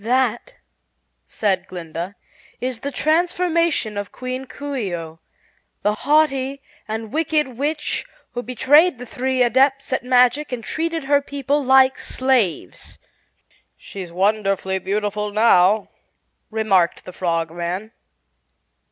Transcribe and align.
"That," 0.03 0.55
said 1.27 1.67
Glinda, 1.67 2.15
"is 2.59 2.79
the 2.79 2.89
transformation 2.89 3.99
of 3.99 4.11
Queen 4.11 4.45
Coo 4.47 4.75
ce 4.75 4.93
oh, 4.95 5.19
the 5.83 5.93
haughty 5.93 6.59
and 6.87 7.13
wicked 7.13 7.49
witch 7.49 8.03
who 8.31 8.41
betrayed 8.41 8.97
the 8.97 9.05
three 9.05 9.43
Adepts 9.43 9.93
at 9.93 10.03
Magic 10.03 10.51
and 10.51 10.63
treated 10.63 11.03
her 11.03 11.21
people 11.21 11.63
like 11.63 11.99
slaves." 11.99 12.97
"She's 13.77 14.11
wonderfully 14.11 14.79
beautiful 14.79 15.31
now," 15.31 15.89
remarked 16.49 17.05
the 17.05 17.13
Frogman. 17.13 17.91